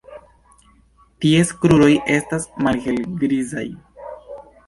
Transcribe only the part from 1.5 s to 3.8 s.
kruroj estas malhelgrizaj.